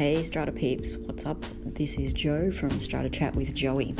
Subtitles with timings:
[0.00, 1.44] Hey, Strata peeps, what's up?
[1.62, 3.94] This is Joe from Strata Chat with Joey.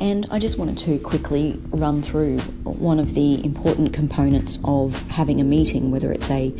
[0.00, 5.40] And I just wanted to quickly run through one of the important components of having
[5.40, 6.50] a meeting, whether it's a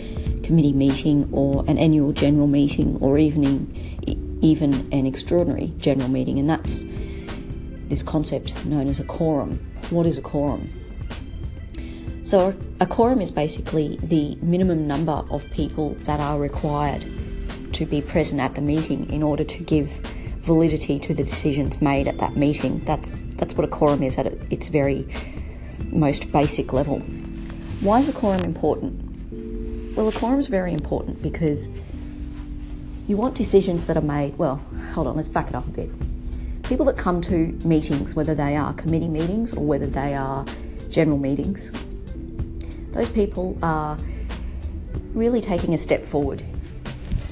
[0.45, 6.49] committee meeting or an annual general meeting or even, even an extraordinary general meeting, and
[6.49, 6.85] that's
[7.89, 9.59] this concept known as a quorum.
[9.91, 10.71] What is a quorum?
[12.23, 17.05] So, a quorum is basically the minimum number of people that are required
[17.73, 19.91] to be present at the meeting in order to give
[20.43, 22.81] validity to the decisions made at that meeting.
[22.85, 25.07] That's that's what a quorum is at its very
[25.91, 27.01] most basic level.
[27.81, 29.97] Why is a quorum important?
[29.97, 31.71] Well, a quorum is very important because
[33.09, 34.39] you want decisions that are made.
[34.39, 34.57] Well,
[34.95, 35.91] hold on, let's back it up a bit.
[36.63, 40.45] People that come to meetings, whether they are committee meetings or whether they are
[40.91, 41.71] general meetings,
[42.93, 43.99] those people are
[45.15, 46.43] really taking a step forward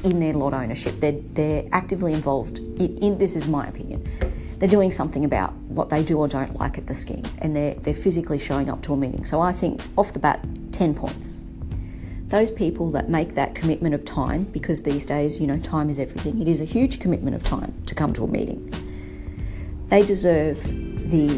[0.06, 1.01] in their lot ownership.
[1.01, 2.59] They're, they're actively involved.
[2.59, 4.08] In, in, this is my opinion.
[4.58, 7.75] They're doing something about what they do or don't like at the scheme, and they're
[7.75, 9.27] they're physically showing up to a meeting.
[9.27, 11.41] So I think off the bat, ten points.
[12.28, 15.98] Those people that make that commitment of time, because these days, you know, time is
[15.98, 16.41] everything.
[16.41, 18.73] It is a huge commitment of time to come to a meeting.
[19.91, 21.28] They deserve the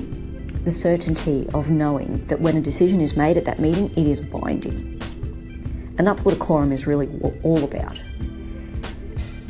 [0.62, 4.20] the certainty of knowing that when a decision is made at that meeting, it is
[4.20, 5.00] binding.
[5.98, 7.08] And that's what a quorum is really
[7.42, 8.00] all about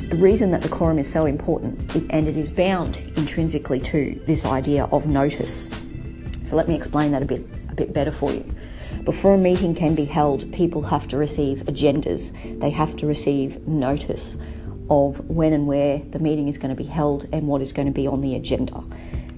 [0.08, 4.46] the reason that the quorum is so important, and it is bound intrinsically to this
[4.46, 5.68] idea of notice.
[6.44, 8.54] So let me explain that a bit a bit better for you.
[9.04, 12.32] Before a meeting can be held, people have to receive agendas.
[12.58, 14.36] They have to receive notice
[14.88, 17.86] of when and where the meeting is going to be held and what is going
[17.86, 18.82] to be on the agenda.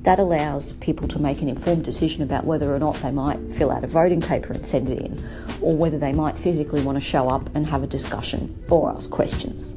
[0.02, 3.72] That allows people to make an informed decision about whether or not they might fill
[3.72, 5.28] out a voting paper and send it in,
[5.60, 9.10] or whether they might physically want to show up and have a discussion or ask
[9.10, 9.74] questions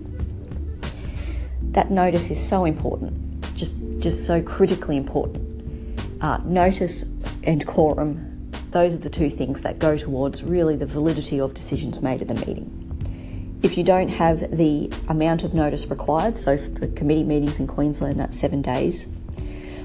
[1.74, 3.14] that notice is so important,
[3.56, 6.00] just just so critically important.
[6.22, 7.04] Uh, notice
[7.44, 12.02] and quorum, those are the two things that go towards really the validity of decisions
[12.02, 13.60] made at the meeting.
[13.62, 18.20] If you don't have the amount of notice required, so for committee meetings in Queensland,
[18.20, 19.08] that's seven days.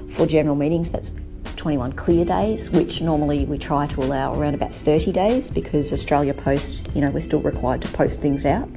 [0.09, 1.13] For general meetings, that's
[1.55, 6.33] 21 clear days, which normally we try to allow around about 30 days because Australia
[6.33, 8.69] Post, you know, we're still required to post things out.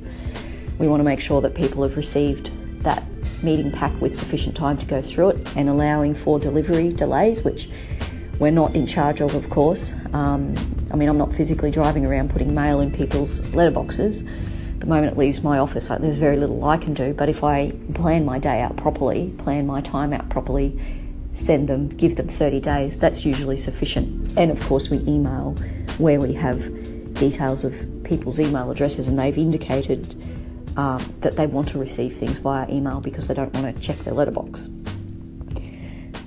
[0.78, 2.50] We want to make sure that people have received
[2.82, 3.04] that
[3.43, 7.69] meeting pack with sufficient time to go through it and allowing for delivery delays, which
[8.38, 9.94] we're not in charge of, of course.
[10.12, 10.54] Um,
[10.91, 14.28] I mean, I'm not physically driving around putting mail in people's letterboxes.
[14.81, 17.15] The moment it leaves my office, there's very little I can do.
[17.15, 20.78] But if I plan my day out properly, plan my time out properly,
[21.34, 24.37] send them, give them 30 days, that's usually sufficient.
[24.37, 25.53] And of course, we email
[25.99, 30.16] where we have details of people's email addresses and they've indicated
[30.77, 33.97] um, that they want to receive things via email because they don't want to check
[33.99, 34.69] their letterbox.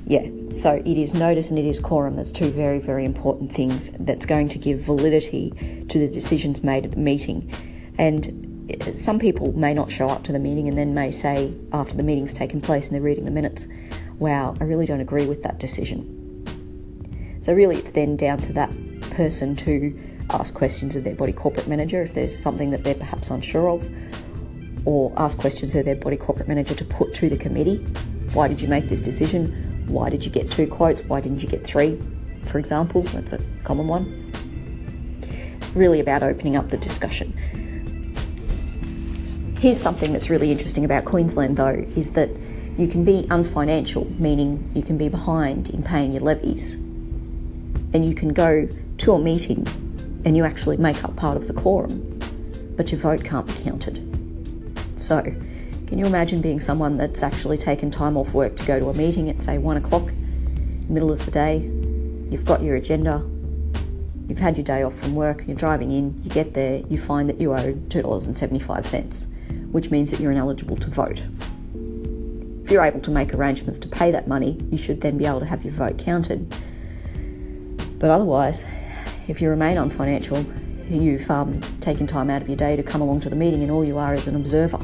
[0.08, 2.16] Yeah, so it is notice and it is quorum.
[2.16, 6.86] That's two very, very important things that's going to give validity to the decisions made
[6.86, 7.52] at the meeting.
[7.98, 11.54] And eh, some people may not show up to the meeting and then may say,
[11.74, 13.68] after the meeting's taken place and they're reading the minutes,
[14.20, 16.12] wow, I really don't agree with that decision.
[17.40, 18.72] So, really, it's then down to that
[19.12, 23.30] person to ask questions of their body corporate manager if there's something that they're perhaps
[23.30, 23.88] unsure of,
[24.86, 27.78] or ask questions of their body corporate manager to put to the committee.
[28.34, 29.86] Why did you make this decision?
[29.88, 31.04] Why did you get two quotes?
[31.04, 32.02] Why didn't you get three,
[32.46, 33.02] for example?
[33.04, 34.32] That's a common one.
[35.74, 37.34] Really about opening up the discussion.
[39.60, 42.30] Here's something that's really interesting about Queensland, though, is that
[42.78, 48.14] you can be unfinancial, meaning you can be behind in paying your levies, and you
[48.14, 48.68] can go
[48.98, 49.66] to a meeting
[50.26, 52.20] and you actually make up part of the quorum,
[52.76, 54.15] but your vote can't be counted.
[54.96, 55.22] So,
[55.88, 58.94] can you imagine being someone that's actually taken time off work to go to a
[58.94, 60.10] meeting at, say, one o'clock,
[60.90, 61.60] middle of the day?
[62.30, 63.24] You've got your agenda,
[64.28, 67.30] you've had your day off from work, you're driving in, you get there, you find
[67.30, 71.26] that you owe $2.75, which means that you're ineligible to vote.
[72.64, 75.42] If you're able to make arrangements to pay that money, you should then be able
[75.42, 76.52] to have your vote counted.
[78.00, 78.66] But otherwise,
[79.28, 80.46] if you remain unfinancial,
[80.90, 83.72] you've um, taken time out of your day to come along to the meeting and
[83.72, 84.80] all you are is an observer.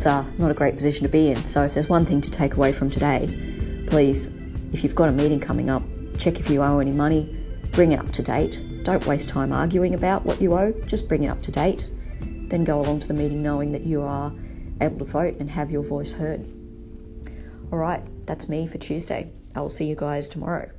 [0.00, 1.44] It's uh, not a great position to be in.
[1.44, 4.30] So, if there's one thing to take away from today, please,
[4.72, 5.82] if you've got a meeting coming up,
[6.16, 7.36] check if you owe any money,
[7.72, 8.82] bring it up to date.
[8.82, 11.86] Don't waste time arguing about what you owe, just bring it up to date.
[12.48, 14.32] Then go along to the meeting knowing that you are
[14.80, 16.46] able to vote and have your voice heard.
[17.70, 19.30] All right, that's me for Tuesday.
[19.54, 20.70] I will see you guys tomorrow.